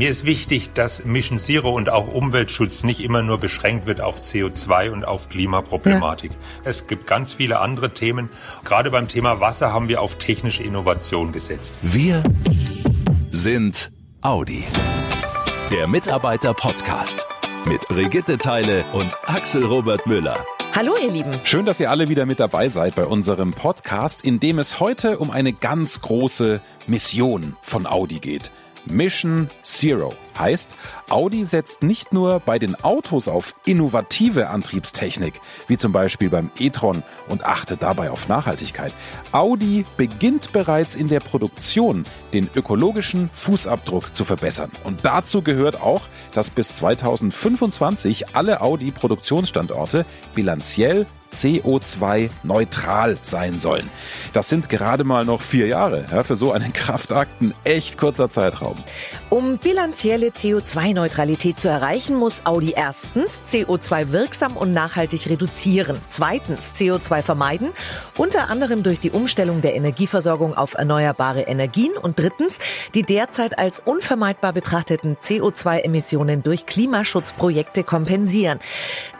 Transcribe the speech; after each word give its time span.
mir 0.00 0.08
ist 0.08 0.24
wichtig, 0.24 0.72
dass 0.72 1.04
Mission 1.04 1.38
Zero 1.38 1.72
und 1.72 1.90
auch 1.90 2.08
Umweltschutz 2.08 2.84
nicht 2.84 3.00
immer 3.00 3.22
nur 3.22 3.36
beschränkt 3.36 3.86
wird 3.86 4.00
auf 4.00 4.18
CO2 4.22 4.88
und 4.88 5.04
auf 5.04 5.28
Klimaproblematik. 5.28 6.30
Ja. 6.30 6.38
Es 6.64 6.86
gibt 6.86 7.06
ganz 7.06 7.34
viele 7.34 7.58
andere 7.58 7.92
Themen. 7.92 8.30
Gerade 8.64 8.90
beim 8.90 9.08
Thema 9.08 9.40
Wasser 9.40 9.74
haben 9.74 9.88
wir 9.88 10.00
auf 10.00 10.14
technische 10.14 10.62
Innovation 10.62 11.32
gesetzt. 11.32 11.74
Wir 11.82 12.22
sind 13.28 13.90
Audi. 14.22 14.64
Der 15.70 15.86
Mitarbeiter-Podcast 15.86 17.26
mit 17.66 17.86
Brigitte 17.88 18.38
Teile 18.38 18.86
und 18.94 19.18
Axel 19.26 19.66
Robert 19.66 20.06
Müller. 20.06 20.46
Hallo 20.74 20.94
ihr 20.96 21.10
Lieben. 21.10 21.38
Schön, 21.44 21.66
dass 21.66 21.78
ihr 21.78 21.90
alle 21.90 22.08
wieder 22.08 22.24
mit 22.24 22.40
dabei 22.40 22.68
seid 22.68 22.94
bei 22.94 23.04
unserem 23.04 23.52
Podcast, 23.52 24.24
in 24.24 24.40
dem 24.40 24.60
es 24.60 24.80
heute 24.80 25.18
um 25.18 25.30
eine 25.30 25.52
ganz 25.52 26.00
große 26.00 26.62
Mission 26.86 27.56
von 27.60 27.86
Audi 27.86 28.18
geht. 28.18 28.50
Mission 28.86 29.50
Zero 29.62 30.14
heißt, 30.38 30.74
Audi 31.08 31.44
setzt 31.44 31.82
nicht 31.82 32.12
nur 32.12 32.40
bei 32.40 32.58
den 32.58 32.74
Autos 32.82 33.28
auf 33.28 33.54
innovative 33.64 34.48
Antriebstechnik, 34.48 35.40
wie 35.68 35.76
zum 35.76 35.92
Beispiel 35.92 36.30
beim 36.30 36.50
e-tron 36.58 37.02
und 37.28 37.44
achtet 37.44 37.82
dabei 37.82 38.10
auf 38.10 38.28
Nachhaltigkeit. 38.28 38.92
Audi 39.32 39.84
beginnt 39.96 40.52
bereits 40.52 40.96
in 40.96 41.08
der 41.08 41.20
Produktion 41.20 42.06
den 42.32 42.48
ökologischen 42.54 43.30
Fußabdruck 43.32 44.14
zu 44.14 44.24
verbessern. 44.24 44.70
Und 44.84 45.00
dazu 45.04 45.42
gehört 45.42 45.80
auch, 45.80 46.02
dass 46.32 46.50
bis 46.50 46.72
2025 46.74 48.34
alle 48.34 48.60
Audi-Produktionsstandorte 48.60 50.06
bilanziell 50.34 51.06
CO2-neutral 51.34 53.18
sein 53.22 53.58
sollen. 53.58 53.88
Das 54.32 54.48
sind 54.48 54.68
gerade 54.68 55.04
mal 55.04 55.24
noch 55.24 55.42
vier 55.42 55.66
Jahre. 55.66 56.06
Ja, 56.10 56.24
für 56.24 56.36
so 56.36 56.52
einen 56.52 56.72
Kraftakt 56.80 57.40
ein 57.40 57.54
echt 57.64 57.98
kurzer 57.98 58.30
Zeitraum. 58.30 58.76
Um 59.28 59.58
bilanzielle 59.58 60.28
CO2-Neutralität 60.28 61.60
zu 61.60 61.68
erreichen, 61.68 62.16
muss 62.16 62.46
Audi 62.46 62.72
erstens 62.76 63.44
CO2 63.46 64.12
wirksam 64.12 64.56
und 64.56 64.72
nachhaltig 64.72 65.28
reduzieren, 65.28 65.98
zweitens 66.08 66.74
CO2 66.74 67.22
vermeiden, 67.22 67.70
unter 68.16 68.50
anderem 68.50 68.82
durch 68.82 68.98
die 69.00 69.10
Umstellung 69.10 69.60
der 69.60 69.74
Energieversorgung 69.74 70.56
auf 70.56 70.74
erneuerbare 70.74 71.42
Energien 71.42 71.92
und 71.96 72.18
drittens 72.18 72.58
die 72.94 73.02
derzeit 73.02 73.58
als 73.58 73.80
unvermeidbar 73.80 74.52
betrachteten 74.52 75.16
CO2-Emissionen 75.16 76.42
durch 76.42 76.66
Klimaschutzprojekte 76.66 77.84
kompensieren. 77.84 78.58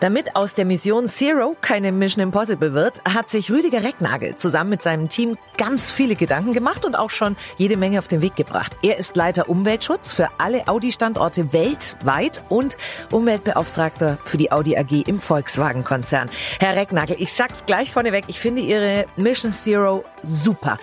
Damit 0.01 0.37
aus 0.37 0.55
der 0.55 0.65
Mission 0.65 1.09
Zero 1.09 1.57
keine 1.61 1.93
Mission 2.01 2.23
Impossible 2.23 2.75
wird, 2.75 3.01
hat 3.05 3.31
sich 3.31 3.53
Rüdiger 3.53 3.85
Recknagel 3.85 4.35
zusammen 4.35 4.71
mit 4.71 4.83
seinem 4.83 5.09
Team 5.09 5.37
ganz 5.57 5.93
viele 5.93 6.17
Gedanken 6.17 6.53
gemacht 6.53 6.85
und 6.85 6.97
auch 6.97 7.11
schon 7.11 7.37
jede 7.59 7.77
Menge 7.77 7.99
auf 7.99 8.09
den 8.09 8.23
Weg 8.23 8.35
gebracht. 8.35 8.77
Er 8.83 8.97
ist 8.97 9.15
Leiter 9.15 9.49
Umweltschutz 9.49 10.13
für 10.13 10.29
alle 10.39 10.67
Audi-Standorte 10.67 11.53
weltweit 11.53 12.43
und 12.49 12.77
Umweltbeauftragter 13.13 14.19
für 14.25 14.39
die 14.39 14.51
Audi 14.51 14.77
AG 14.77 15.07
im 15.07 15.21
Volkswagen-Konzern. 15.21 16.31
Herr 16.59 16.75
Recknagel, 16.75 17.17
ich 17.21 17.33
sag's 17.33 17.65
gleich 17.67 17.93
vorneweg, 17.93 18.25
ich 18.27 18.41
finde 18.41 18.63
Ihre 18.63 19.05
Mission 19.17 19.53
Zero 19.53 20.05
super. 20.23 20.79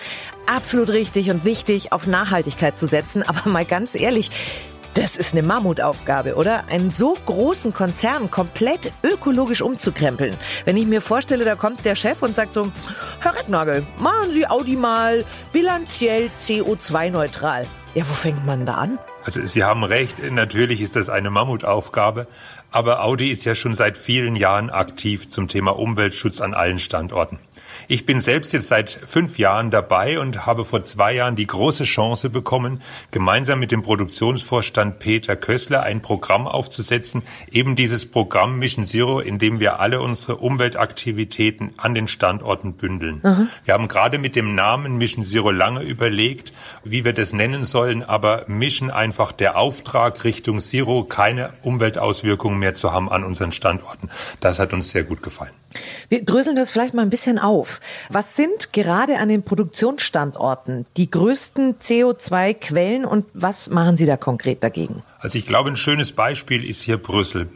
Absolut 0.45 0.89
richtig 0.89 1.29
und 1.31 1.43
wichtig, 1.43 1.91
auf 1.91 2.07
Nachhaltigkeit 2.07 2.77
zu 2.77 2.87
setzen. 2.87 3.23
Aber 3.23 3.49
mal 3.49 3.65
ganz 3.65 3.95
ehrlich, 3.95 4.29
das 4.97 5.15
ist 5.15 5.33
eine 5.33 5.43
Mammutaufgabe, 5.43 6.35
oder? 6.35 6.67
Einen 6.69 6.89
so 6.89 7.15
großen 7.27 7.71
Konzern 7.71 8.31
komplett 8.31 8.91
ökologisch 9.03 9.61
umzukrempeln. 9.61 10.35
Wenn 10.65 10.75
ich 10.75 10.87
mir 10.87 11.01
vorstelle, 11.01 11.45
da 11.45 11.55
kommt 11.55 11.85
der 11.85 11.93
Chef 11.93 12.23
und 12.23 12.33
sagt 12.33 12.53
so, 12.53 12.71
Herr 13.19 13.35
Recknagel, 13.35 13.85
machen 13.99 14.31
Sie 14.31 14.47
Audi 14.47 14.75
mal 14.75 15.23
bilanziell 15.53 16.31
CO2-neutral. 16.39 17.67
Ja, 17.93 18.09
wo 18.09 18.13
fängt 18.13 18.43
man 18.47 18.65
da 18.65 18.73
an? 18.73 18.97
Also 19.23 19.45
Sie 19.45 19.63
haben 19.63 19.83
recht, 19.83 20.19
natürlich 20.31 20.81
ist 20.81 20.95
das 20.95 21.09
eine 21.09 21.29
Mammutaufgabe, 21.29 22.27
aber 22.71 23.03
Audi 23.03 23.29
ist 23.29 23.45
ja 23.45 23.53
schon 23.53 23.75
seit 23.75 23.99
vielen 23.99 24.35
Jahren 24.35 24.71
aktiv 24.71 25.29
zum 25.29 25.47
Thema 25.47 25.77
Umweltschutz 25.77 26.41
an 26.41 26.55
allen 26.55 26.79
Standorten. 26.79 27.37
Ich 27.87 28.05
bin 28.05 28.21
selbst 28.21 28.53
jetzt 28.53 28.67
seit 28.67 28.99
fünf 29.05 29.37
Jahren 29.37 29.71
dabei 29.71 30.19
und 30.19 30.45
habe 30.45 30.65
vor 30.65 30.83
zwei 30.83 31.13
Jahren 31.13 31.35
die 31.35 31.47
große 31.47 31.83
Chance 31.83 32.29
bekommen, 32.29 32.81
gemeinsam 33.11 33.59
mit 33.59 33.71
dem 33.71 33.81
Produktionsvorstand 33.81 34.99
Peter 34.99 35.35
Kössler 35.35 35.83
ein 35.83 36.01
Programm 36.01 36.47
aufzusetzen, 36.47 37.23
eben 37.51 37.75
dieses 37.75 38.09
Programm 38.09 38.59
Mission 38.59 38.85
Zero, 38.85 39.19
in 39.19 39.39
dem 39.39 39.59
wir 39.59 39.79
alle 39.79 40.01
unsere 40.01 40.37
Umweltaktivitäten 40.37 41.73
an 41.77 41.93
den 41.93 42.07
Standorten 42.07 42.73
bündeln. 42.73 43.21
Mhm. 43.23 43.49
Wir 43.65 43.73
haben 43.73 43.87
gerade 43.87 44.17
mit 44.17 44.35
dem 44.35 44.55
Namen 44.55 44.97
Mission 44.97 45.23
Zero 45.23 45.51
lange 45.51 45.81
überlegt, 45.81 46.53
wie 46.83 47.05
wir 47.05 47.13
das 47.13 47.33
nennen 47.33 47.65
sollen, 47.65 48.03
aber 48.03 48.45
Mission 48.47 48.91
einfach 48.91 49.31
der 49.31 49.57
Auftrag 49.57 50.23
Richtung 50.23 50.59
Zero, 50.59 51.03
keine 51.03 51.53
Umweltauswirkungen 51.61 52.59
mehr 52.59 52.73
zu 52.73 52.91
haben 52.91 53.09
an 53.09 53.23
unseren 53.23 53.51
Standorten. 53.51 54.09
Das 54.39 54.59
hat 54.59 54.73
uns 54.73 54.89
sehr 54.89 55.03
gut 55.03 55.23
gefallen. 55.23 55.51
Wir 56.09 56.23
dröseln 56.23 56.55
das 56.55 56.71
vielleicht 56.71 56.93
mal 56.93 57.01
ein 57.01 57.09
bisschen 57.09 57.39
auf. 57.39 57.79
Was 58.09 58.35
sind 58.35 58.73
gerade 58.73 59.17
an 59.17 59.29
den 59.29 59.43
Produktionsstandorten 59.43 60.85
die 60.95 61.09
größten 61.09 61.79
CO2-Quellen 61.79 63.05
und 63.05 63.25
was 63.33 63.69
machen 63.69 63.97
Sie 63.97 64.05
da 64.05 64.17
konkret 64.17 64.63
dagegen? 64.63 65.03
Also 65.19 65.37
ich 65.37 65.45
glaube, 65.45 65.69
ein 65.69 65.77
schönes 65.77 66.11
Beispiel 66.11 66.63
ist 66.63 66.81
hier 66.81 66.97
Brüssel. 66.97 67.49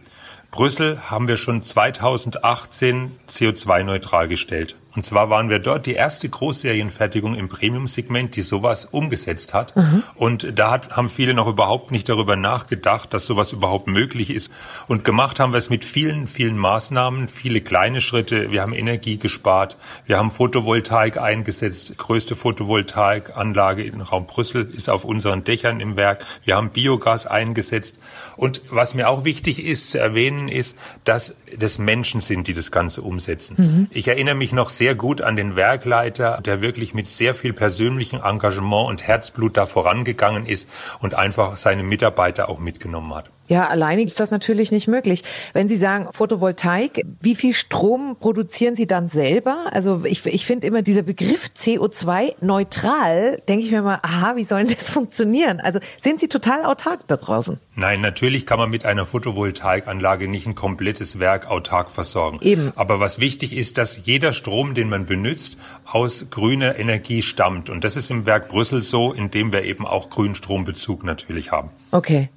Brüssel 0.51 1.09
haben 1.09 1.27
wir 1.29 1.37
schon 1.37 1.63
2018 1.63 3.11
CO2-neutral 3.29 4.27
gestellt. 4.27 4.75
Und 4.95 5.05
zwar 5.05 5.29
waren 5.29 5.49
wir 5.49 5.59
dort 5.59 5.85
die 5.85 5.93
erste 5.93 6.27
Großserienfertigung 6.27 7.35
im 7.35 7.47
Premium-Segment, 7.47 8.35
die 8.35 8.41
sowas 8.41 8.85
umgesetzt 8.85 9.53
hat. 9.53 9.75
Mhm. 9.75 10.03
Und 10.15 10.59
da 10.59 10.71
hat, 10.71 10.91
haben 10.91 11.09
viele 11.09 11.33
noch 11.33 11.47
überhaupt 11.47 11.91
nicht 11.91 12.09
darüber 12.09 12.35
nachgedacht, 12.35 13.13
dass 13.13 13.25
sowas 13.25 13.53
überhaupt 13.53 13.87
möglich 13.87 14.29
ist. 14.29 14.51
Und 14.87 15.05
gemacht 15.05 15.39
haben 15.39 15.53
wir 15.53 15.57
es 15.57 15.69
mit 15.69 15.85
vielen, 15.85 16.27
vielen 16.27 16.57
Maßnahmen, 16.57 17.29
viele 17.29 17.61
kleine 17.61 18.01
Schritte. 18.01 18.51
Wir 18.51 18.61
haben 18.61 18.73
Energie 18.73 19.17
gespart. 19.17 19.77
Wir 20.05 20.17
haben 20.17 20.29
Photovoltaik 20.29 21.17
eingesetzt. 21.17 21.91
Die 21.91 21.97
größte 21.97 22.35
Photovoltaikanlage 22.35 23.83
im 23.83 24.01
Raum 24.01 24.25
Brüssel 24.25 24.69
ist 24.73 24.89
auf 24.89 25.05
unseren 25.05 25.45
Dächern 25.45 25.79
im 25.79 25.95
Werk. 25.95 26.25
Wir 26.43 26.57
haben 26.57 26.71
Biogas 26.71 27.27
eingesetzt. 27.27 27.99
Und 28.35 28.61
was 28.69 28.93
mir 28.93 29.07
auch 29.07 29.23
wichtig 29.23 29.63
ist 29.63 29.91
zu 29.91 29.99
erwähnen, 29.99 30.49
ist, 30.49 30.77
dass 31.05 31.33
das 31.57 31.77
Menschen 31.77 32.21
sind, 32.21 32.47
die 32.47 32.53
das 32.53 32.71
Ganze 32.71 33.01
umsetzen. 33.01 33.55
Mhm. 33.57 33.87
Ich 33.91 34.07
erinnere 34.07 34.35
mich 34.35 34.53
noch 34.53 34.69
sehr 34.69 34.95
gut 34.95 35.21
an 35.21 35.35
den 35.35 35.55
Werkleiter, 35.55 36.41
der 36.43 36.61
wirklich 36.61 36.93
mit 36.93 37.07
sehr 37.07 37.35
viel 37.35 37.53
persönlichem 37.53 38.21
Engagement 38.23 38.89
und 38.89 39.07
Herzblut 39.07 39.57
da 39.57 39.65
vorangegangen 39.65 40.45
ist 40.45 40.69
und 40.99 41.13
einfach 41.15 41.57
seine 41.57 41.83
Mitarbeiter 41.83 42.49
auch 42.49 42.59
mitgenommen 42.59 43.13
hat. 43.15 43.29
Ja, 43.51 43.67
alleinig 43.67 44.05
ist 44.05 44.17
das 44.21 44.31
natürlich 44.31 44.71
nicht 44.71 44.87
möglich. 44.87 45.25
Wenn 45.51 45.67
Sie 45.67 45.75
sagen 45.75 46.07
Photovoltaik, 46.13 47.05
wie 47.19 47.35
viel 47.35 47.53
Strom 47.53 48.15
produzieren 48.17 48.77
Sie 48.77 48.87
dann 48.87 49.09
selber? 49.09 49.65
Also 49.73 50.05
ich, 50.05 50.25
ich 50.25 50.45
finde 50.45 50.67
immer 50.67 50.81
dieser 50.81 51.01
Begriff 51.01 51.49
CO2 51.57 52.35
neutral, 52.39 53.41
denke 53.49 53.65
ich 53.65 53.71
mir 53.73 53.81
mal, 53.81 53.99
aha, 54.03 54.37
wie 54.37 54.45
soll 54.45 54.63
denn 54.63 54.77
das 54.79 54.89
funktionieren? 54.89 55.59
Also 55.59 55.79
sind 56.01 56.21
Sie 56.21 56.29
total 56.29 56.63
autark 56.63 57.01
da 57.07 57.17
draußen? 57.17 57.59
Nein, 57.75 57.99
natürlich 57.99 58.45
kann 58.45 58.57
man 58.57 58.69
mit 58.69 58.85
einer 58.85 59.05
Photovoltaikanlage 59.05 60.29
nicht 60.29 60.47
ein 60.47 60.55
komplettes 60.55 61.19
Werk 61.19 61.51
autark 61.51 61.89
versorgen. 61.89 62.39
Eben. 62.41 62.71
Aber 62.77 63.01
was 63.01 63.19
wichtig 63.19 63.53
ist, 63.53 63.77
dass 63.77 64.05
jeder 64.05 64.31
Strom, 64.31 64.75
den 64.75 64.87
man 64.87 65.05
benutzt, 65.05 65.57
aus 65.83 66.27
grüner 66.29 66.79
Energie 66.79 67.21
stammt. 67.21 67.69
Und 67.69 67.83
das 67.83 67.97
ist 67.97 68.11
im 68.11 68.25
Werk 68.25 68.47
Brüssel 68.47 68.81
so, 68.81 69.11
indem 69.11 69.51
wir 69.51 69.65
eben 69.65 69.85
auch 69.85 70.09
Grünstrombezug 70.09 71.03
natürlich 71.03 71.51
haben. 71.51 71.71
Okay. 71.91 72.29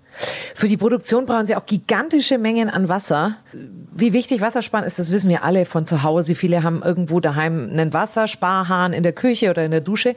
Für 0.55 0.69
die 0.69 0.77
Produktion 0.77 1.27
brauchen 1.27 1.47
Sie 1.47 1.57
auch 1.57 1.67
gigantische 1.67 2.39
Mengen 2.39 2.71
an 2.71 2.89
Wasser. 2.89 3.37
Wie 3.53 4.13
wichtig 4.13 4.41
Wassersparen 4.41 4.87
ist, 4.87 4.99
das 4.99 5.11
wissen 5.11 5.29
wir 5.29 5.45
alle 5.45 5.65
von 5.65 5.87
zu 5.87 6.03
Hause. 6.03 6.35
Viele 6.35 6.63
haben 6.63 6.83
irgendwo 6.83 7.21
daheim 7.21 7.69
einen 7.71 7.93
Wassersparhahn 7.93 8.93
in 8.93 9.03
der 9.03 9.13
Küche 9.13 9.51
oder 9.51 9.65
in 9.65 9.71
der 9.71 9.81
Dusche 9.81 10.15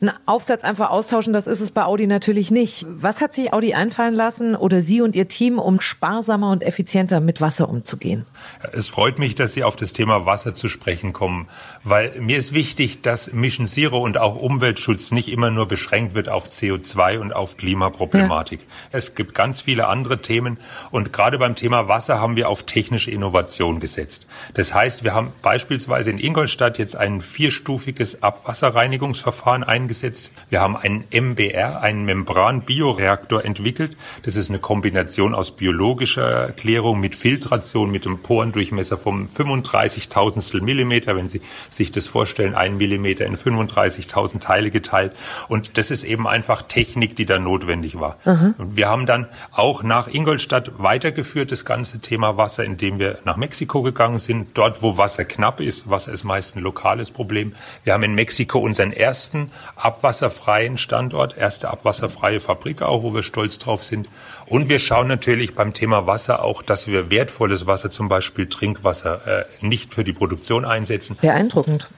einen 0.00 0.12
Aufsatz 0.24 0.64
einfach 0.64 0.90
austauschen, 0.90 1.32
das 1.32 1.46
ist 1.46 1.60
es 1.60 1.70
bei 1.72 1.84
Audi 1.84 2.06
natürlich 2.06 2.50
nicht. 2.50 2.86
Was 2.88 3.20
hat 3.20 3.34
sich 3.34 3.52
Audi 3.52 3.74
einfallen 3.74 4.14
lassen 4.14 4.56
oder 4.56 4.80
Sie 4.80 5.02
und 5.02 5.14
Ihr 5.14 5.28
Team, 5.28 5.58
um 5.58 5.80
sparsamer 5.80 6.50
und 6.50 6.62
effizienter 6.62 7.20
mit 7.20 7.40
Wasser 7.40 7.68
umzugehen? 7.68 8.24
Es 8.72 8.88
freut 8.88 9.18
mich, 9.18 9.34
dass 9.34 9.52
Sie 9.52 9.62
auf 9.62 9.76
das 9.76 9.92
Thema 9.92 10.24
Wasser 10.24 10.54
zu 10.54 10.68
sprechen 10.68 11.12
kommen, 11.12 11.48
weil 11.84 12.18
mir 12.18 12.38
ist 12.38 12.54
wichtig, 12.54 13.02
dass 13.02 13.32
Mission 13.32 13.66
Zero 13.66 13.98
und 13.98 14.16
auch 14.16 14.36
Umweltschutz 14.36 15.10
nicht 15.10 15.28
immer 15.28 15.50
nur 15.50 15.68
beschränkt 15.68 16.14
wird 16.14 16.30
auf 16.30 16.48
CO2 16.48 17.18
und 17.18 17.34
auf 17.34 17.58
Klimaproblematik. 17.58 18.60
Ja. 18.60 18.66
Es 18.92 19.14
gibt 19.14 19.34
ganz 19.34 19.60
viele 19.62 19.88
andere 19.88 20.22
Themen 20.22 20.58
und 20.90 21.12
gerade 21.12 21.38
beim 21.38 21.56
Thema 21.56 21.88
Wasser 21.88 22.20
haben 22.20 22.36
wir 22.36 22.48
auf 22.48 22.62
technische 22.62 23.10
Innovation 23.10 23.80
gesetzt. 23.80 24.26
Das 24.54 24.72
heißt, 24.72 25.04
wir 25.04 25.12
haben 25.12 25.32
beispielsweise 25.42 26.10
in 26.10 26.18
Ingolstadt 26.18 26.78
jetzt 26.78 26.96
ein 26.96 27.20
vierstufiges 27.20 28.22
Abwasserreinigungsverfahren 28.22 29.62
eingeführt 29.62 29.89
eingesetzt. 29.90 30.30
Wir 30.48 30.60
haben 30.60 30.76
einen 30.76 31.04
MBR, 31.12 31.82
einen 31.82 32.04
Membran-Bioreaktor 32.04 33.44
entwickelt. 33.44 33.96
Das 34.22 34.36
ist 34.36 34.48
eine 34.48 34.60
Kombination 34.60 35.34
aus 35.34 35.50
biologischer 35.50 36.52
Klärung 36.52 37.00
mit 37.00 37.16
Filtration, 37.16 37.90
mit 37.90 38.06
einem 38.06 38.18
Porendurchmesser 38.18 38.98
vom 38.98 39.26
35.000 39.26 40.62
Millimeter, 40.62 41.16
wenn 41.16 41.28
Sie 41.28 41.40
sich 41.68 41.90
das 41.90 42.06
vorstellen, 42.06 42.54
ein 42.54 42.76
Millimeter 42.76 43.26
in 43.26 43.36
35.000 43.36 44.40
Teile 44.40 44.70
geteilt. 44.70 45.12
Und 45.48 45.76
das 45.76 45.90
ist 45.90 46.04
eben 46.04 46.26
einfach 46.28 46.62
Technik, 46.62 47.16
die 47.16 47.26
da 47.26 47.38
notwendig 47.38 47.98
war. 47.98 48.16
Mhm. 48.24 48.54
Und 48.58 48.76
wir 48.76 48.88
haben 48.88 49.06
dann 49.06 49.26
auch 49.50 49.82
nach 49.82 50.06
Ingolstadt 50.06 50.78
weitergeführt, 50.78 51.50
das 51.50 51.64
ganze 51.64 51.98
Thema 51.98 52.36
Wasser, 52.36 52.64
indem 52.64 53.00
wir 53.00 53.18
nach 53.24 53.36
Mexiko 53.36 53.82
gegangen 53.82 54.18
sind, 54.18 54.50
dort, 54.54 54.82
wo 54.82 54.96
Wasser 54.96 55.24
knapp 55.24 55.60
ist. 55.60 55.90
Wasser 55.90 56.12
ist 56.12 56.22
meist 56.22 56.56
ein 56.56 56.62
lokales 56.62 57.10
Problem. 57.10 57.54
Wir 57.82 57.92
haben 57.92 58.04
in 58.04 58.14
Mexiko 58.14 58.60
unseren 58.60 58.92
ersten 58.92 59.50
abwasserfreien 59.84 60.78
Standort, 60.78 61.36
erste 61.36 61.70
abwasserfreie 61.70 62.40
Fabrik 62.40 62.82
auch, 62.82 63.02
wo 63.02 63.14
wir 63.14 63.22
stolz 63.22 63.58
drauf 63.58 63.84
sind. 63.84 64.08
Und 64.46 64.68
wir 64.68 64.78
schauen 64.78 65.08
natürlich 65.08 65.54
beim 65.54 65.74
Thema 65.74 66.06
Wasser 66.06 66.44
auch, 66.44 66.62
dass 66.62 66.86
wir 66.86 67.10
wertvolles 67.10 67.66
Wasser, 67.66 67.90
zum 67.90 68.08
Beispiel 68.08 68.48
Trinkwasser, 68.48 69.26
äh, 69.26 69.44
nicht 69.60 69.94
für 69.94 70.04
die 70.04 70.12
Produktion 70.12 70.64
einsetzen. 70.64 71.16
Beeindruckend. 71.20 71.88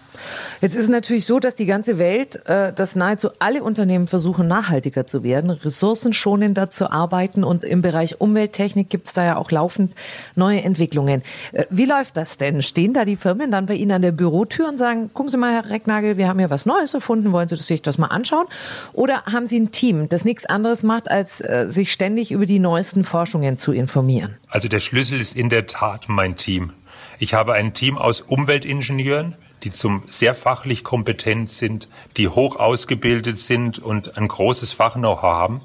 Jetzt 0.61 0.77
ist 0.77 0.85
es 0.85 0.89
natürlich 0.89 1.27
so, 1.27 1.41
dass 1.41 1.55
die 1.55 1.67
ganze 1.67 1.99
Welt, 1.99 2.47
äh, 2.47 2.73
dass 2.73 2.95
nahezu 2.95 3.31
alle 3.39 3.63
Unternehmen 3.63 4.07
versuchen, 4.07 4.49
nachhaltiger 4.49 5.07
zu 5.07 5.23
werden, 5.25 5.51
ressourcenschonender 5.51 6.71
zu 6.71 6.91
arbeiten 6.91 7.45
und 7.45 7.65
im 7.65 7.83
Bereich 7.83 8.21
Umwelttechnik 8.21 8.89
gibt 8.89 9.09
es 9.09 9.13
da 9.13 9.25
ja 9.25 9.37
auch 9.37 9.51
laufend 9.51 9.95
neue 10.35 10.63
Entwicklungen. 10.63 11.23
Äh, 11.53 11.65
wie 11.71 11.85
läuft 11.85 12.17
das 12.17 12.37
denn? 12.37 12.63
Stehen 12.63 12.95
da 12.95 13.05
die 13.05 13.17
Firmen 13.17 13.51
dann 13.51 13.67
bei 13.67 13.75
Ihnen 13.75 13.93
an 13.93 14.03
der 14.03 14.13
Bürotür 14.13 14.69
und 14.69 14.79
sagen, 14.79 15.11
gucken 15.13 15.31
Sie 15.31 15.37
mal, 15.37 15.53
Herr 15.53 15.71
Recknagel, 15.71 16.17
wir 16.17 16.29
haben 16.29 16.39
hier 16.39 16.51
was 16.51 16.67
Neues 16.67 16.95
erfunden, 16.95 17.33
wollen 17.33 17.49
Sie 17.49 17.57
sich 17.57 17.83
das 17.83 17.99
mal 17.99 18.09
anschauen? 18.09 18.47
Oder 18.93 19.25
haben 19.25 19.47
Sie 19.47 19.59
ein 19.59 19.73
Team, 19.73 20.09
das 20.09 20.25
nichts 20.25 20.47
anderes 20.47 20.83
macht, 20.83 21.11
als 21.11 21.41
äh, 21.41 21.67
sich 21.69 21.93
ständig 21.93 22.31
über 22.31 22.47
die 22.47 22.59
neuesten 22.59 23.05
Forschungen 23.05 23.59
zu 23.59 23.73
informieren? 23.73 24.37
Also 24.49 24.69
der 24.69 24.81
Schlüssel 24.81 25.21
ist 25.21 25.35
in 25.35 25.49
der 25.49 25.67
Tat 25.67 26.05
mein 26.09 26.37
Team. 26.37 26.73
Ich 27.19 27.35
habe 27.35 27.55
ein 27.55 27.75
Team 27.75 27.99
aus 27.99 28.21
Umweltingenieuren, 28.21 29.37
die 29.63 29.71
zum 29.71 30.03
sehr 30.09 30.35
fachlich 30.35 30.85
kompetent 30.85 31.51
sind, 31.51 31.89
die 32.17 32.29
hoch 32.29 32.57
ausgebildet 32.57 33.39
sind 33.39 33.79
und 33.79 34.17
ein 34.17 34.29
großes 34.29 34.73
Fachknow-how 34.73 35.23
haben. 35.23 35.61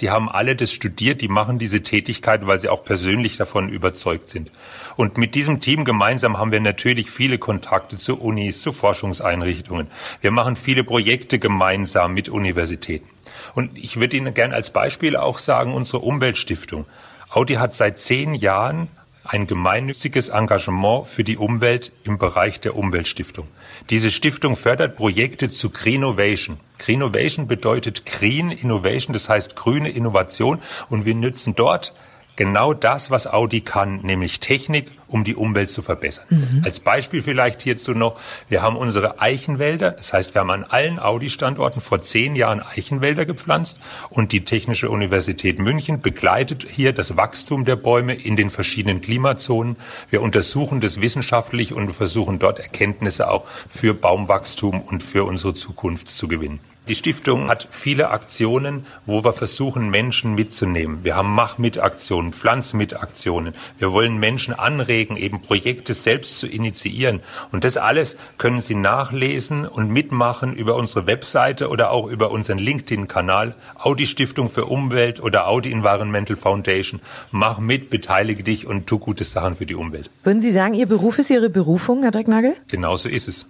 Die 0.00 0.10
haben 0.10 0.28
alle 0.28 0.56
das 0.56 0.72
studiert, 0.72 1.20
die 1.20 1.28
machen 1.28 1.58
diese 1.58 1.82
Tätigkeit, 1.82 2.46
weil 2.46 2.58
sie 2.58 2.68
auch 2.68 2.84
persönlich 2.84 3.36
davon 3.36 3.68
überzeugt 3.68 4.28
sind. 4.28 4.50
Und 4.96 5.18
mit 5.18 5.34
diesem 5.34 5.60
Team 5.60 5.84
gemeinsam 5.84 6.38
haben 6.38 6.52
wir 6.52 6.60
natürlich 6.60 7.10
viele 7.10 7.38
Kontakte 7.38 7.96
zu 7.96 8.18
Unis, 8.18 8.62
zu 8.62 8.72
Forschungseinrichtungen. 8.72 9.88
Wir 10.20 10.30
machen 10.30 10.56
viele 10.56 10.84
Projekte 10.84 11.38
gemeinsam 11.38 12.14
mit 12.14 12.28
Universitäten. 12.28 13.08
Und 13.54 13.76
ich 13.76 14.00
würde 14.00 14.16
Ihnen 14.16 14.34
gern 14.34 14.52
als 14.52 14.70
Beispiel 14.70 15.16
auch 15.16 15.38
sagen, 15.38 15.74
unsere 15.74 16.02
Umweltstiftung. 16.02 16.86
Audi 17.30 17.54
hat 17.54 17.74
seit 17.74 17.98
zehn 17.98 18.34
Jahren 18.34 18.88
ein 19.24 19.46
gemeinnütziges 19.46 20.30
Engagement 20.30 21.06
für 21.06 21.24
die 21.24 21.36
Umwelt 21.36 21.92
im 22.04 22.18
Bereich 22.18 22.60
der 22.60 22.76
Umweltstiftung. 22.76 23.46
Diese 23.90 24.10
Stiftung 24.10 24.56
fördert 24.56 24.96
Projekte 24.96 25.48
zu 25.48 25.70
Greenovation. 25.70 26.58
Greenovation 26.78 27.46
bedeutet 27.46 28.04
Green 28.04 28.50
Innovation, 28.50 29.12
das 29.12 29.28
heißt 29.28 29.54
grüne 29.54 29.90
Innovation 29.90 30.60
und 30.88 31.04
wir 31.04 31.14
nützen 31.14 31.54
dort 31.54 31.94
genau 32.36 32.74
das, 32.74 33.10
was 33.10 33.26
Audi 33.26 33.60
kann, 33.60 34.00
nämlich 34.02 34.40
Technik, 34.40 34.92
um 35.06 35.24
die 35.24 35.36
Umwelt 35.36 35.70
zu 35.70 35.82
verbessern. 35.82 36.24
Mhm. 36.30 36.62
Als 36.64 36.80
Beispiel 36.80 37.22
vielleicht 37.22 37.62
hierzu 37.62 37.92
noch, 37.92 38.18
wir 38.48 38.62
haben 38.62 38.76
unsere 38.76 39.20
Eichenwälder, 39.20 39.92
das 39.92 40.12
heißt, 40.12 40.34
wir 40.34 40.40
haben 40.40 40.50
an 40.50 40.64
allen 40.64 40.98
Audi-Standorten 40.98 41.80
vor 41.80 42.00
zehn 42.00 42.34
Jahren 42.34 42.62
Eichenwälder 42.62 43.26
gepflanzt 43.26 43.78
und 44.08 44.32
die 44.32 44.44
Technische 44.44 44.90
Universität 44.90 45.58
München 45.58 46.00
begleitet 46.00 46.66
hier 46.68 46.92
das 46.92 47.16
Wachstum 47.16 47.64
der 47.64 47.76
Bäume 47.76 48.14
in 48.14 48.36
den 48.36 48.50
verschiedenen 48.50 49.00
Klimazonen. 49.00 49.76
Wir 50.10 50.22
untersuchen 50.22 50.80
das 50.80 51.00
wissenschaftlich 51.00 51.74
und 51.74 51.92
versuchen 51.92 52.38
dort 52.38 52.58
Erkenntnisse 52.58 53.28
auch 53.28 53.46
für 53.68 53.94
Baumwachstum 53.94 54.80
und 54.80 55.02
für 55.02 55.24
unsere 55.24 55.54
Zukunft 55.54 56.08
zu 56.08 56.28
gewinnen. 56.28 56.60
Die 56.88 56.96
Stiftung 56.96 57.48
hat 57.48 57.68
viele 57.70 58.10
Aktionen, 58.10 58.84
wo 59.06 59.22
wir 59.22 59.32
versuchen, 59.32 59.88
Menschen 59.88 60.34
mitzunehmen. 60.34 61.04
Wir 61.04 61.14
haben 61.14 61.32
Mach-mit-Aktionen, 61.32 62.32
Pflanz-mit-Aktionen. 62.32 63.54
Wir 63.78 63.92
wollen 63.92 64.18
Menschen 64.18 64.52
anregen, 64.52 65.16
eben 65.16 65.40
Projekte 65.42 65.94
selbst 65.94 66.40
zu 66.40 66.48
initiieren. 66.48 67.20
Und 67.52 67.62
das 67.62 67.76
alles 67.76 68.16
können 68.36 68.60
Sie 68.60 68.74
nachlesen 68.74 69.64
und 69.64 69.90
mitmachen 69.90 70.54
über 70.54 70.74
unsere 70.74 71.06
Webseite 71.06 71.68
oder 71.68 71.92
auch 71.92 72.08
über 72.08 72.32
unseren 72.32 72.58
LinkedIn-Kanal. 72.58 73.54
Audi 73.78 74.06
Stiftung 74.06 74.50
für 74.50 74.66
Umwelt 74.66 75.22
oder 75.22 75.46
Audi 75.46 75.70
Environmental 75.70 76.34
Foundation. 76.34 77.00
Mach 77.30 77.60
mit, 77.60 77.90
beteilige 77.90 78.42
dich 78.42 78.66
und 78.66 78.88
tu 78.88 78.98
gute 78.98 79.22
Sachen 79.22 79.54
für 79.54 79.66
die 79.66 79.76
Umwelt. 79.76 80.10
Würden 80.24 80.40
Sie 80.40 80.50
sagen, 80.50 80.74
Ihr 80.74 80.86
Beruf 80.86 81.20
ist 81.20 81.30
Ihre 81.30 81.48
Berufung, 81.48 82.02
Herr 82.02 82.10
Drecknagel? 82.10 82.56
Genauso 82.66 83.08
ist 83.08 83.28
es. 83.28 83.46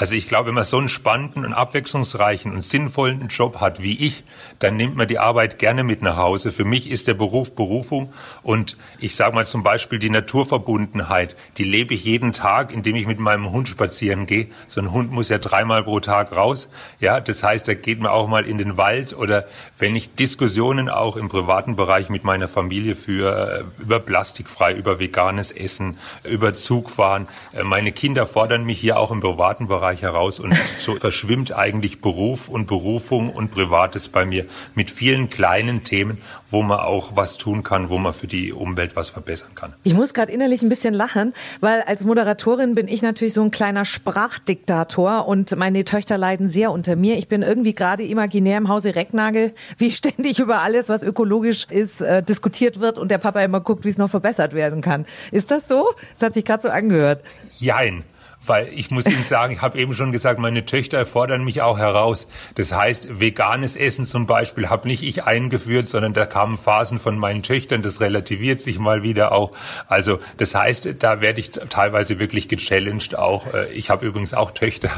Also 0.00 0.14
ich 0.14 0.28
glaube, 0.28 0.48
wenn 0.48 0.54
man 0.54 0.64
so 0.64 0.78
einen 0.78 0.88
spannenden 0.88 1.44
und 1.44 1.52
abwechslungsreichen 1.52 2.54
und 2.54 2.62
sinnvollen 2.62 3.28
Job 3.28 3.60
hat 3.60 3.82
wie 3.82 4.06
ich, 4.06 4.24
dann 4.58 4.78
nimmt 4.78 4.96
man 4.96 5.06
die 5.06 5.18
Arbeit 5.18 5.58
gerne 5.58 5.84
mit 5.84 6.00
nach 6.00 6.16
Hause. 6.16 6.52
Für 6.52 6.64
mich 6.64 6.90
ist 6.90 7.06
der 7.06 7.12
Beruf 7.12 7.54
Berufung 7.54 8.10
und 8.42 8.78
ich 8.98 9.14
sage 9.14 9.34
mal 9.34 9.44
zum 9.44 9.62
Beispiel 9.62 9.98
die 9.98 10.08
Naturverbundenheit, 10.08 11.36
die 11.58 11.64
lebe 11.64 11.92
ich 11.92 12.02
jeden 12.02 12.32
Tag, 12.32 12.72
indem 12.72 12.96
ich 12.96 13.06
mit 13.06 13.18
meinem 13.18 13.52
Hund 13.52 13.68
spazieren 13.68 14.24
gehe. 14.24 14.46
So 14.68 14.80
ein 14.80 14.90
Hund 14.90 15.12
muss 15.12 15.28
ja 15.28 15.36
dreimal 15.36 15.84
pro 15.84 16.00
Tag 16.00 16.34
raus. 16.34 16.70
Ja, 16.98 17.20
das 17.20 17.42
heißt, 17.42 17.68
er 17.68 17.74
geht 17.74 18.00
mir 18.00 18.10
auch 18.10 18.26
mal 18.26 18.46
in 18.46 18.56
den 18.56 18.78
Wald 18.78 19.12
oder 19.14 19.44
wenn 19.78 19.94
ich 19.94 20.14
Diskussionen 20.14 20.88
auch 20.88 21.16
im 21.16 21.28
privaten 21.28 21.76
Bereich 21.76 22.08
mit 22.08 22.24
meiner 22.24 22.48
Familie 22.48 22.96
führe, 22.96 23.66
äh, 23.78 23.82
über 23.82 24.00
plastikfrei, 24.00 24.72
über 24.72 24.98
veganes 24.98 25.52
Essen, 25.52 25.98
über 26.24 26.54
Zugfahren. 26.54 27.28
Äh, 27.52 27.64
meine 27.64 27.92
Kinder 27.92 28.24
fordern 28.24 28.64
mich 28.64 28.80
hier 28.80 28.98
auch 28.98 29.10
im 29.10 29.20
privaten 29.20 29.68
Bereich 29.68 29.89
Bereich 29.90 30.02
heraus 30.02 30.38
und 30.38 30.54
so 30.78 30.94
verschwimmt 30.94 31.52
eigentlich 31.52 32.00
Beruf 32.00 32.48
und 32.48 32.68
Berufung 32.68 33.30
und 33.30 33.50
Privates 33.50 34.08
bei 34.08 34.24
mir 34.24 34.44
mit 34.76 34.88
vielen 34.88 35.30
kleinen 35.30 35.82
Themen, 35.82 36.18
wo 36.48 36.62
man 36.62 36.78
auch 36.78 37.16
was 37.16 37.38
tun 37.38 37.64
kann, 37.64 37.90
wo 37.90 37.98
man 37.98 38.12
für 38.12 38.28
die 38.28 38.52
Umwelt 38.52 38.94
was 38.94 39.10
verbessern 39.10 39.50
kann. 39.56 39.74
Ich 39.82 39.94
muss 39.94 40.14
gerade 40.14 40.30
innerlich 40.30 40.62
ein 40.62 40.68
bisschen 40.68 40.94
lachen, 40.94 41.34
weil 41.58 41.82
als 41.82 42.04
Moderatorin 42.04 42.76
bin 42.76 42.86
ich 42.86 43.02
natürlich 43.02 43.34
so 43.34 43.42
ein 43.42 43.50
kleiner 43.50 43.84
Sprachdiktator 43.84 45.26
und 45.26 45.56
meine 45.56 45.84
Töchter 45.84 46.16
leiden 46.16 46.48
sehr 46.48 46.70
unter 46.70 46.94
mir. 46.94 47.18
Ich 47.18 47.26
bin 47.26 47.42
irgendwie 47.42 47.74
gerade 47.74 48.04
imaginär 48.04 48.58
im 48.58 48.68
Hause 48.68 48.94
Recknagel, 48.94 49.54
wie 49.76 49.90
ständig 49.90 50.38
über 50.38 50.60
alles, 50.60 50.88
was 50.88 51.02
ökologisch 51.02 51.66
ist, 51.68 52.00
äh, 52.00 52.22
diskutiert 52.22 52.78
wird 52.78 53.00
und 53.00 53.10
der 53.10 53.18
Papa 53.18 53.40
immer 53.40 53.60
guckt, 53.60 53.84
wie 53.84 53.88
es 53.88 53.98
noch 53.98 54.10
verbessert 54.10 54.54
werden 54.54 54.82
kann. 54.82 55.04
Ist 55.32 55.50
das 55.50 55.66
so? 55.66 55.90
Das 56.14 56.22
hat 56.22 56.34
sich 56.34 56.44
gerade 56.44 56.62
so 56.62 56.68
angehört. 56.68 57.24
Jein 57.58 58.04
weil 58.46 58.68
ich 58.68 58.90
muss 58.90 59.06
Ihnen 59.06 59.24
sagen, 59.24 59.52
ich 59.52 59.62
habe 59.62 59.78
eben 59.78 59.94
schon 59.94 60.12
gesagt, 60.12 60.38
meine 60.38 60.64
Töchter 60.64 61.04
fordern 61.04 61.44
mich 61.44 61.62
auch 61.62 61.78
heraus. 61.78 62.26
Das 62.54 62.72
heißt, 62.72 63.20
veganes 63.20 63.76
Essen 63.76 64.04
zum 64.04 64.26
Beispiel 64.26 64.70
habe 64.70 64.88
nicht 64.88 65.02
ich 65.02 65.24
eingeführt, 65.24 65.86
sondern 65.86 66.14
da 66.14 66.26
kamen 66.26 66.56
Phasen 66.56 66.98
von 66.98 67.18
meinen 67.18 67.42
Töchtern, 67.42 67.82
das 67.82 68.00
relativiert 68.00 68.60
sich 68.60 68.78
mal 68.78 69.02
wieder 69.02 69.32
auch. 69.32 69.52
Also 69.88 70.18
das 70.38 70.54
heißt, 70.54 70.94
da 70.98 71.20
werde 71.20 71.40
ich 71.40 71.50
teilweise 71.50 72.18
wirklich 72.18 72.48
gechallenged 72.48 73.16
auch. 73.16 73.52
Äh, 73.52 73.72
ich 73.72 73.90
habe 73.90 74.06
übrigens 74.06 74.34
auch 74.34 74.52
Töchter, 74.52 74.90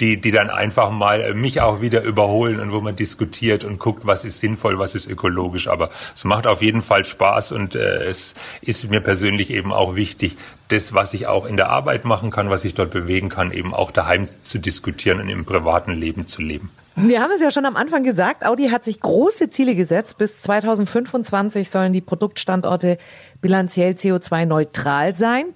die, 0.00 0.20
die 0.20 0.30
dann 0.30 0.50
einfach 0.50 0.90
mal 0.90 1.34
mich 1.34 1.60
auch 1.60 1.80
wieder 1.80 2.02
überholen 2.02 2.60
und 2.60 2.72
wo 2.72 2.80
man 2.80 2.96
diskutiert 2.96 3.64
und 3.64 3.78
guckt, 3.78 4.06
was 4.06 4.24
ist 4.24 4.40
sinnvoll, 4.40 4.78
was 4.78 4.94
ist 4.94 5.06
ökologisch. 5.06 5.68
Aber 5.68 5.90
es 6.14 6.24
macht 6.24 6.46
auf 6.46 6.62
jeden 6.62 6.82
Fall 6.82 7.04
Spaß 7.04 7.52
und 7.52 7.74
äh, 7.74 8.04
es 8.04 8.34
ist 8.60 8.90
mir 8.90 9.00
persönlich 9.00 9.50
eben 9.50 9.72
auch 9.72 9.96
wichtig, 9.96 10.36
das, 10.72 10.94
was 10.94 11.14
ich 11.14 11.26
auch 11.26 11.46
in 11.46 11.56
der 11.56 11.70
Arbeit 11.70 12.04
machen 12.04 12.30
kann, 12.30 12.50
was 12.50 12.64
ich 12.64 12.74
dort 12.74 12.90
bewegen 12.90 13.28
kann, 13.28 13.52
eben 13.52 13.74
auch 13.74 13.90
daheim 13.90 14.26
zu 14.26 14.58
diskutieren 14.58 15.20
und 15.20 15.28
im 15.28 15.44
privaten 15.44 15.92
Leben 15.92 16.26
zu 16.26 16.42
leben. 16.42 16.70
Wir 16.96 17.22
haben 17.22 17.30
es 17.30 17.40
ja 17.40 17.50
schon 17.50 17.66
am 17.66 17.76
Anfang 17.76 18.02
gesagt, 18.02 18.44
Audi 18.44 18.68
hat 18.68 18.84
sich 18.84 19.00
große 19.00 19.48
Ziele 19.50 19.74
gesetzt. 19.74 20.18
Bis 20.18 20.42
2025 20.42 21.70
sollen 21.70 21.92
die 21.92 22.00
Produktstandorte 22.00 22.98
bilanziell 23.40 23.92
CO2-neutral 23.92 25.14
sein. 25.14 25.46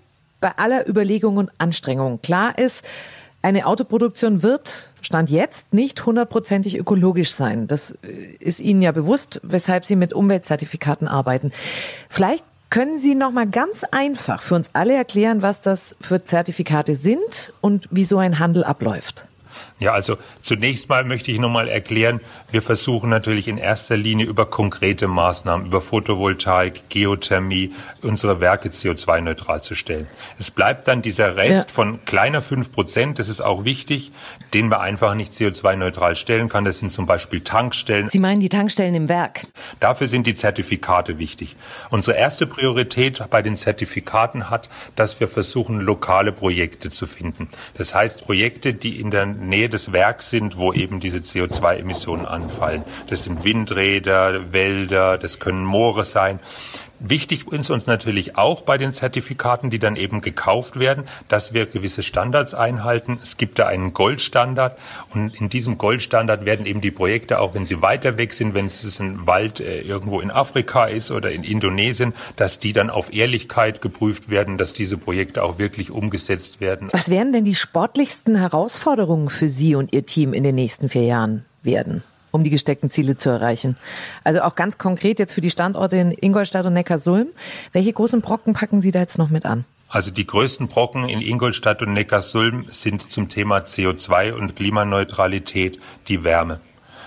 Bei 0.41 0.53
aller 0.57 0.89
Überlegung 0.89 1.37
und 1.37 1.51
Anstrengung. 1.59 2.21
Klar 2.23 2.59
ist, 2.59 2.85
eine 3.43 3.67
Autoproduktion 3.67 4.43
wird, 4.43 4.91
Stand 5.03 5.29
jetzt, 5.29 5.75
nicht 5.75 6.07
hundertprozentig 6.07 6.79
ökologisch 6.79 7.35
sein. 7.35 7.67
Das 7.67 7.95
ist 8.39 8.61
Ihnen 8.61 8.81
ja 8.81 8.93
bewusst, 8.93 9.39
weshalb 9.43 9.85
Sie 9.85 9.97
mit 9.97 10.15
Umweltzertifikaten 10.15 11.09
arbeiten. 11.09 11.53
Vielleicht 12.09 12.45
können 12.75 12.99
Sie 12.99 13.15
noch 13.15 13.31
mal 13.31 13.47
ganz 13.47 13.85
einfach 13.93 14.43
für 14.43 14.57
uns 14.57 14.71
alle 14.73 14.95
erklären, 14.95 15.43
was 15.43 15.61
das 15.61 15.95
für 16.01 16.25
Zertifikate 16.25 16.97
sind 16.97 17.53
und 17.61 17.87
wie 17.93 18.05
so 18.05 18.19
ein 18.19 18.41
Handel 18.41 18.65
abläuft? 18.65 19.27
Ja, 19.79 19.93
also 19.93 20.17
zunächst 20.41 20.89
mal 20.89 21.05
möchte 21.05 21.31
ich 21.31 21.39
nochmal 21.39 21.69
erklären, 21.69 22.21
wir 22.51 22.63
versuchen 22.63 23.11
natürlich 23.11 23.49
in 23.49 23.59
erster 23.59 23.97
Linie 23.97 24.27
über 24.27 24.47
konkrete 24.47 25.09
Maßnahmen, 25.09 25.67
über 25.67 25.81
Photovoltaik, 25.81 26.89
Geothermie, 26.89 27.73
unsere 28.03 28.41
Werke 28.41 28.69
CO2-neutral 28.69 29.63
zu 29.63 29.75
stellen. 29.75 30.07
Es 30.39 30.51
bleibt 30.51 30.89
dann 30.89 31.03
dieser 31.03 31.37
Rest 31.37 31.69
ja. 31.69 31.75
von 31.75 32.05
kleiner 32.05 32.43
fünf 32.43 32.73
Prozent, 32.73 33.19
das 33.19 33.29
ist 33.29 33.41
auch 33.41 33.65
wichtig, 33.65 34.13
den 34.55 34.69
man 34.69 34.81
einfach 34.81 35.15
nicht 35.15 35.33
CO2-neutral 35.33 36.17
stellen 36.17 36.49
kann. 36.49 36.65
Das 36.65 36.79
sind 36.79 36.91
zum 36.91 37.07
Beispiel 37.07 37.41
Tankstellen. 37.41 38.09
Sie 38.09 38.21
meinen 38.21 38.41
die 38.41 38.49
Tankstellen 38.49 38.95
im 38.95 39.09
Werk? 39.09 39.47
Dafür 39.81 40.07
sind 40.07 40.27
die 40.27 40.35
Zertifikate 40.35 41.19
wichtig. 41.19 41.57
Unsere 41.91 42.17
erste 42.17 42.47
Priorität 42.47 43.23
bei 43.31 43.43
den 43.43 43.57
Zertifikaten 43.57 44.51
hat, 44.51 44.69
dass 44.97 45.21
wir 45.21 45.29
versuchen, 45.29 45.81
lokale 45.81 46.33
Projekte 46.33 46.91
zu 46.91 47.07
finden. 47.07 47.49
Das 47.77 47.95
heißt, 47.95 48.25
Projekte, 48.25 48.75
die 48.75 49.01
in 49.01 49.11
der 49.11 49.27
Nähe 49.49 49.69
des 49.69 49.93
Werks 49.93 50.31
sind, 50.31 50.57
wo 50.57 50.73
eben 50.73 51.01
diese 51.01 51.19
CO2-Emissionen 51.19 52.27
anfallen. 52.27 52.85
Das 53.09 53.25
sind 53.25 53.45
Windräder, 53.45 54.53
Wälder, 54.53 55.19
das 55.19 55.39
können 55.39 55.65
Moore 55.65 56.05
sein. 56.05 56.41
Wichtig 57.01 57.47
ist 57.53 57.71
uns 57.71 57.87
natürlich 57.87 58.37
auch 58.37 58.63
bei 58.63 58.79
den 58.79 58.93
Zertifikaten, 58.93 59.71
die 59.71 59.79
dann 59.79 59.97
eben 59.97 60.21
gekauft 60.21 60.79
werden, 60.79 61.05
dass 61.29 61.53
wir 61.53 61.67
gewisse 61.67 62.03
Standards 62.03 62.55
einhalten. 62.55 63.19
Es 63.23 63.37
gibt 63.37 63.59
da 63.59 63.67
einen 63.67 63.93
Goldstandard 63.93 64.79
und 65.13 65.35
in 65.35 65.49
diesem 65.49 65.77
Goldstandard 65.77 66.45
werden 66.45 66.67
eben 66.67 66.81
die 66.81 66.91
Projekte, 66.91 67.41
auch 67.41 67.55
wenn 67.55 67.65
sie 67.65 67.83
weiter 67.83 68.17
weg 68.17 68.33
sind, 68.33 68.55
wenn 68.55 68.67
es 68.67 69.01
ein 69.01 69.27
Wald 69.27 69.61
äh, 69.61 69.81
irgendwo 69.81 70.21
in 70.21 70.31
Afrika 70.31 70.85
ist 70.85 71.11
oder 71.11 71.33
in 71.33 71.43
Indonesien, 71.43 72.15
dass 72.37 72.59
die 72.59 72.73
dann 72.73 72.91
auf 72.91 73.13
Ehrlichkeit 73.13 73.83
geprüft 73.83 74.31
werden, 74.31 74.57
dass 74.57 74.73
diese 74.73 74.97
Projekte 74.97 75.43
auch 75.43 75.59
wirklich 75.59 75.91
umgesetzt 75.91 76.61
werden. 76.61 76.89
Was 76.93 77.11
wären 77.11 77.33
denn 77.33 77.45
die 77.45 77.55
sportlichsten 77.55 78.37
Herausforderungen 78.37 79.31
für 79.31 79.49
Sie 79.49 79.75
und 79.75 79.93
Ihr 79.93 80.07
Team 80.07 80.33
in 80.33 80.45
den 80.45 80.55
nächsten 80.55 80.89
vier 80.89 81.05
Jahren 81.05 81.45
werden? 81.63 82.05
Um 82.35 82.43
die 82.43 82.51
gesteckten 82.51 82.91
Ziele 82.91 83.17
zu 83.17 83.31
erreichen. 83.31 83.77
Also 84.25 84.43
auch 84.43 84.57
ganz 84.57 84.77
konkret 84.77 85.19
jetzt 85.21 85.35
für 85.35 85.41
die 85.41 85.51
Standorte 85.51 85.97
in 85.97 86.11
Ingolstadt 86.11 86.67
und 86.67 86.73
Neckarsulm. 86.73 87.29
Welche 87.73 87.93
großen 87.93 88.21
Brocken 88.21 88.55
packen 88.55 88.81
Sie 88.81 88.91
da 88.91 88.99
jetzt 88.99 89.19
noch 89.19 89.31
mit 89.31 89.47
an? 89.47 89.65
Also 89.89 90.11
die 90.11 90.27
größten 90.27 90.67
Brocken 90.67 91.09
in 91.09 91.21
Ingolstadt 91.21 91.81
und 91.83 91.93
Neckarsulm 91.93 92.67
sind 92.71 93.03
zum 93.03 93.29
Thema 93.29 93.59
CO2 93.59 94.33
und 94.33 94.57
Klimaneutralität 94.57 95.79
die 96.09 96.25
Wärme. 96.25 96.59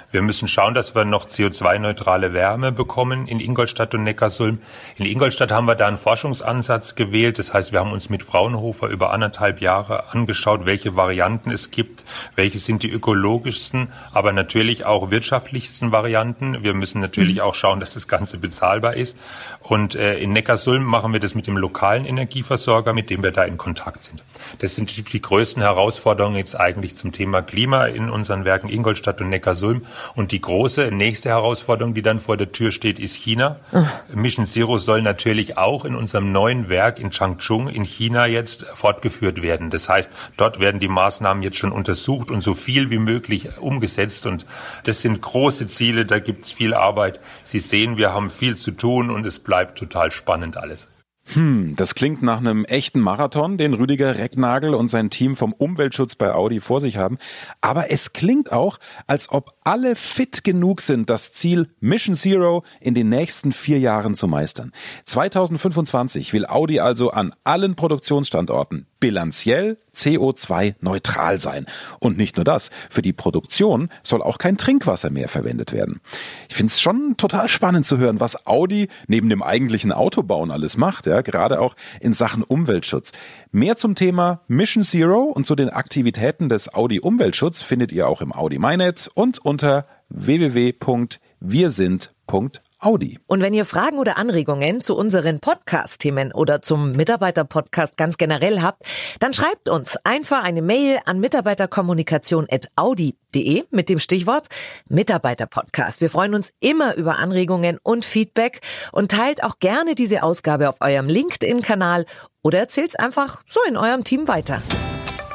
Wir 0.10 0.22
müssen 0.22 0.48
schauen, 0.48 0.74
dass 0.74 0.96
wir 0.96 1.04
noch 1.04 1.26
CO2-neutrale 1.26 2.32
Wärme 2.32 2.72
bekommen 2.72 3.28
in 3.28 3.42
Ingolstadt 3.42 3.94
und 3.94 4.04
Neckarsulm. 4.06 4.60
In 4.96 5.06
Ingolstadt 5.06 5.52
haben 5.52 5.68
wir 5.68 5.76
da 5.76 5.86
einen 5.86 5.98
Forschungsansatz 5.98 6.96
gewählt. 6.96 7.40
Das 7.40 7.54
heißt, 7.54 7.74
wir 7.74 7.82
haben 7.82 7.92
uns 7.92 8.10
mit 8.10 8.24
Fraunhofer 8.24 8.88
über 8.88 9.12
anderthalb 9.12 9.60
Jahre 9.60 10.12
angeschaut, 10.14 10.66
welche 10.66 10.96
Varianten 10.96 11.52
es 11.52 11.72
gibt, 11.72 12.06
welche 12.36 12.58
sind 12.58 12.84
die 12.84 12.90
ökologischsten, 12.90 13.92
aber 14.14 14.32
natürlich 14.32 14.86
auch 14.86 15.12
wirtschaftlichsten 15.12 15.92
Varianten. 15.92 16.64
Wir 16.64 16.74
müssen 16.74 17.02
natürlich 17.02 17.36
mhm. 17.36 17.42
auch 17.42 17.56
schauen, 17.56 17.82
dass 17.82 17.94
das 17.94 18.08
Ganze 18.08 18.38
bezahlbar 18.38 18.94
ist. 18.94 19.18
Und 19.60 19.96
äh, 19.96 20.20
in 20.20 20.32
Neckarsulm 20.32 20.86
machen 20.86 21.12
wir 21.12 21.20
das 21.20 21.36
mit 21.36 21.48
dem 21.48 21.58
lokalen 21.58 22.06
Energieversorger, 22.06 22.94
mit 22.94 23.10
dem 23.10 23.24
wir 23.24 23.32
da 23.32 23.44
in 23.44 23.58
Kontakt 23.58 24.04
sind. 24.04 24.24
Das 24.60 24.78
sind 24.78 25.12
die 25.12 25.22
größten 25.22 25.62
Herausforderungen 25.62 26.38
jetzt 26.38 26.58
eigentlich 26.58 26.96
zum 26.96 27.12
Thema 27.12 27.42
Klima 27.42 27.88
in 27.88 28.10
unseren 28.10 28.46
Werken 28.46 28.70
Ingolstadt 28.70 29.20
und 29.20 29.28
Neckarsulm. 29.28 29.86
Und 30.16 30.32
die 30.32 30.42
große 30.42 30.92
nächste 30.92 31.30
Herausforderung, 31.30 31.94
die 31.94 32.02
dann 32.02 32.20
vor 32.20 32.38
der 32.38 32.52
Tür 32.52 32.72
steht, 32.72 33.00
ist 33.00 33.16
China. 33.16 33.58
Ach. 33.72 33.88
Mission 34.14 34.46
Zero 34.46 34.78
soll 34.78 35.02
natürlich 35.02 35.58
auch 35.58 35.86
in 35.86 35.96
unserem 35.96 36.32
neuen 36.32 36.70
Werk 36.70 37.00
in 37.00 37.12
Changchun 37.12 37.68
in 37.68 37.84
China 37.84 38.26
jetzt 38.26 38.66
fortgeführt 38.74 39.42
werden. 39.42 39.70
Das 39.70 39.90
heißt, 39.90 40.10
dort 40.38 40.60
werden 40.60 40.80
die 40.80 40.88
Maßnahmen 40.88 41.44
jetzt 41.44 41.58
schon 41.58 41.72
untersucht 41.72 42.32
und 42.32 42.44
so 42.44 42.54
viel 42.54 42.90
wie 42.90 43.00
möglich 43.00 43.58
umgesetzt. 43.60 44.26
Und 44.26 44.46
das 44.84 45.02
sind 45.02 45.22
große 45.22 45.68
Ziele, 45.68 46.06
da 46.06 46.20
gibt 46.20 46.46
es 46.46 46.52
viel 46.52 46.74
Arbeit. 46.74 47.20
Sie 47.44 47.60
sehen, 47.60 47.98
wir 47.98 48.14
haben 48.14 48.30
viel 48.30 48.56
zu 48.56 48.72
tun 48.72 49.10
und 49.10 49.26
es 49.26 49.40
bleibt 49.40 49.78
total 49.78 50.12
spannend 50.12 50.58
alles. 50.58 50.88
Hm, 51.34 51.76
das 51.76 51.94
klingt 51.94 52.22
nach 52.22 52.38
einem 52.38 52.64
echten 52.64 53.02
Marathon, 53.02 53.58
den 53.58 53.74
Rüdiger 53.74 54.18
Recknagel 54.18 54.74
und 54.74 54.88
sein 54.88 55.10
Team 55.10 55.36
vom 55.36 55.52
Umweltschutz 55.52 56.16
bei 56.16 56.34
Audi 56.34 56.62
vor 56.62 56.80
sich 56.80 56.96
haben. 56.96 57.18
Aber 57.60 57.92
es 57.92 58.14
klingt 58.14 58.54
auch, 58.54 58.80
als 59.08 59.30
ob 59.30 59.54
alle 59.66 59.96
fit 59.96 60.46
genug 60.46 60.80
sind, 60.80 61.10
das 61.10 61.34
Ziel 61.34 61.68
Mission 61.82 62.16
Zero 62.16 62.64
in 62.80 62.94
den 62.94 63.10
nächsten 63.10 63.52
vier 63.52 63.80
Jahren 63.80 64.16
zu 64.16 64.28
meistern. 64.28 64.72
2025 65.04 66.32
will 66.32 66.46
Audi 66.46 66.80
also 66.80 67.12
an 67.12 67.34
allen 67.44 67.76
Produktionsstandorten 67.76 68.88
bilanziell 69.00 69.78
CO2-neutral 69.96 71.40
sein. 71.40 71.66
Und 72.00 72.18
nicht 72.18 72.36
nur 72.36 72.46
das, 72.46 72.70
für 72.90 73.02
die 73.02 73.14
Produktion 73.14 73.90
soll 74.04 74.22
auch 74.22 74.38
kein 74.38 74.58
Trinkwasser 74.58 75.10
mehr 75.10 75.28
verwendet 75.28 75.74
werden. 75.74 76.02
Ich 76.50 76.56
finde 76.56 76.72
es 76.72 76.80
schon 76.80 77.16
total 77.18 77.50
spannend 77.50 77.86
zu 77.86 77.98
hören, 77.98 78.20
was 78.20 78.46
Audi 78.46 78.90
neben 79.08 79.30
dem 79.30 79.42
eigentlichen 79.42 79.92
Autobauen 79.92 80.52
alles 80.52 80.78
macht, 80.78 81.08
ja, 81.08 81.22
gerade 81.22 81.60
auch 81.60 81.76
in 82.00 82.14
Sachen 82.14 82.44
Umweltschutz. 82.44 83.12
Mehr 83.52 83.78
zum 83.78 83.96
Thema 83.96 84.42
Mission 84.48 84.84
Zero 84.84 85.24
und 85.24 85.48
zu 85.48 85.56
den 85.56 85.70
Aktivitäten 85.70 86.50
des 86.50 86.74
Audi 86.74 87.00
Umweltschutz 87.00 87.64
findet 87.64 87.92
ihr 87.92 88.08
auch 88.08 88.22
im 88.22 88.34
Audi 88.34 88.60
MyNet 88.60 89.10
und 89.14 89.40
unter 89.40 89.88
www.wirsind.de. 90.10 92.67
Audi. 92.80 93.20
Und 93.28 93.42
wenn 93.42 93.54
ihr 93.54 93.66
Fragen 93.66 93.98
oder 93.98 94.18
Anregungen 94.18 94.82
zu 94.82 94.96
unseren 94.96 95.40
Podcast-Themen 95.40 96.32
oder 96.32 96.62
zum 96.62 96.92
Mitarbeiter-Podcast 96.92 97.98
ganz 97.98 98.18
generell 98.18 98.62
habt, 98.62 98.84
dann 99.20 99.34
schreibt 99.34 99.70
uns 99.70 99.98
einfach 100.04 100.44
eine 100.44 100.62
Mail 100.62 101.00
an 101.06 101.20
mitarbeiterkommunikation.audi.de 101.20 103.64
mit 103.72 103.90
dem 103.90 104.00
Stichwort 104.00 104.48
Mitarbeiter-Podcast. 104.90 106.02
Wir 106.02 106.10
freuen 106.10 106.36
uns 106.36 106.54
immer 106.60 106.96
über 106.96 107.18
Anregungen 107.18 107.80
und 107.82 108.06
Feedback 108.06 108.62
und 108.92 109.12
teilt 109.12 109.44
auch 109.44 109.60
gerne 109.60 109.96
diese 109.96 110.24
Ausgabe 110.24 110.70
auf 110.70 110.76
eurem 110.82 111.08
LinkedIn-Kanal 111.08 112.06
oder 112.44 112.60
erzählt 112.60 112.90
es 112.90 112.96
einfach 112.96 113.42
so 113.48 113.60
in 113.68 113.78
eurem 113.78 114.04
Team 114.04 114.28
weiter. 114.28 114.62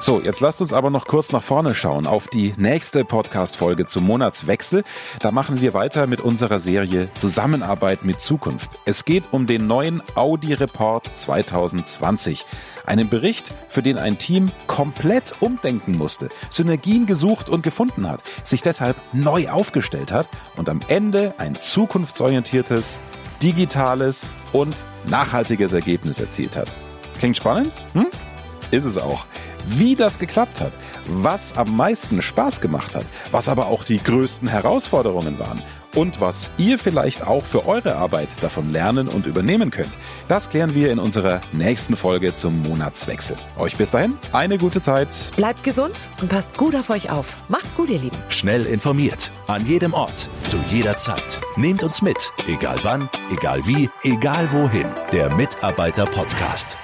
So, 0.04 0.20
jetzt 0.20 0.40
lasst 0.40 0.60
uns 0.60 0.72
aber 0.72 0.90
noch 0.90 1.06
kurz 1.06 1.30
nach 1.30 1.44
vorne 1.44 1.76
schauen 1.76 2.08
auf 2.08 2.26
die 2.26 2.54
nächste 2.56 3.04
Podcast-Folge 3.04 3.86
zum 3.86 4.02
Monatswechsel. 4.02 4.82
Da 5.20 5.30
machen 5.30 5.60
wir 5.60 5.74
weiter 5.74 6.08
mit 6.08 6.20
unserer 6.20 6.58
Serie 6.58 7.08
Zusammenarbeit 7.14 8.04
mit 8.04 8.20
Zukunft. 8.20 8.80
Es 8.84 9.04
geht 9.04 9.32
um 9.32 9.46
den 9.46 9.68
neuen 9.68 10.02
Audi 10.16 10.54
Report 10.54 11.06
2020. 11.06 12.44
Einen 12.84 13.10
Bericht, 13.10 13.54
für 13.68 13.80
den 13.80 13.96
ein 13.96 14.18
Team 14.18 14.50
komplett 14.66 15.36
umdenken 15.38 15.96
musste, 15.96 16.30
Synergien 16.50 17.06
gesucht 17.06 17.48
und 17.48 17.62
gefunden 17.62 18.10
hat, 18.10 18.24
sich 18.42 18.60
deshalb 18.60 18.96
neu 19.12 19.50
aufgestellt 19.50 20.10
hat 20.10 20.28
und 20.56 20.68
am 20.68 20.80
Ende 20.88 21.36
ein 21.38 21.60
zukunftsorientiertes, 21.60 22.98
digitales 23.40 24.26
und 24.52 24.82
nachhaltiges 25.04 25.72
Ergebnis 25.72 26.18
erzielt 26.18 26.56
hat. 26.56 26.74
Klingt 27.20 27.36
spannend? 27.36 27.72
Hm? 27.92 28.08
Ist 28.72 28.86
es 28.86 28.98
auch 28.98 29.26
wie 29.68 29.96
das 29.96 30.18
geklappt 30.18 30.60
hat, 30.60 30.72
was 31.06 31.56
am 31.56 31.76
meisten 31.76 32.22
Spaß 32.22 32.60
gemacht 32.60 32.94
hat, 32.94 33.06
was 33.30 33.48
aber 33.48 33.66
auch 33.66 33.84
die 33.84 34.02
größten 34.02 34.48
Herausforderungen 34.48 35.38
waren 35.38 35.62
und 35.94 36.20
was 36.20 36.50
ihr 36.58 36.78
vielleicht 36.78 37.26
auch 37.26 37.44
für 37.44 37.66
eure 37.66 37.96
Arbeit 37.96 38.28
davon 38.40 38.72
lernen 38.72 39.08
und 39.08 39.26
übernehmen 39.26 39.70
könnt. 39.70 39.96
Das 40.28 40.48
klären 40.48 40.74
wir 40.74 40.90
in 40.90 40.98
unserer 40.98 41.40
nächsten 41.52 41.96
Folge 41.96 42.34
zum 42.34 42.62
Monatswechsel. 42.62 43.36
Euch 43.58 43.76
bis 43.76 43.90
dahin 43.90 44.14
eine 44.32 44.58
gute 44.58 44.80
Zeit. 44.80 45.32
Bleibt 45.36 45.64
gesund 45.64 46.08
und 46.20 46.28
passt 46.28 46.56
gut 46.56 46.74
auf 46.74 46.90
euch 46.90 47.10
auf. 47.10 47.36
Macht's 47.48 47.74
gut, 47.74 47.90
ihr 47.90 47.98
Lieben. 47.98 48.16
Schnell 48.28 48.66
informiert, 48.66 49.32
an 49.46 49.66
jedem 49.66 49.94
Ort, 49.94 50.28
zu 50.40 50.58
jeder 50.70 50.96
Zeit. 50.96 51.40
Nehmt 51.56 51.82
uns 51.82 52.02
mit, 52.02 52.32
egal 52.48 52.78
wann, 52.82 53.08
egal 53.30 53.66
wie, 53.66 53.90
egal 54.02 54.50
wohin. 54.52 54.86
Der 55.12 55.34
Mitarbeiter 55.34 56.06
Podcast. 56.06 56.78